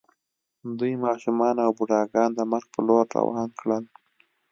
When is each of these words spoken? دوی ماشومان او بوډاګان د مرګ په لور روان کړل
دوی 0.77 0.93
ماشومان 1.05 1.55
او 1.65 1.69
بوډاګان 1.77 2.29
د 2.35 2.39
مرګ 2.51 2.67
په 2.73 2.79
لور 2.87 3.05
روان 3.17 3.49
کړل 3.59 3.83